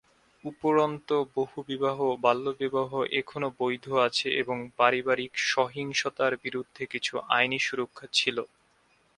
উপরন্তু, 0.43 1.15
বহুবিবাহ 1.35 1.97
এবং 2.05 2.17
বাল্যবিবাহ 2.23 2.89
এখনও 3.13 3.49
বৈধ 3.59 3.85
আছে 4.07 4.27
এবং 4.41 4.57
পারিবারিক 4.77 5.33
সহিংসতার 5.51 6.33
বিরুদ্ধে 6.43 6.83
কিছু 6.93 7.13
আইনি 7.29 7.59
সুরক্ষা 7.59 8.05
ছিল। 8.13 8.37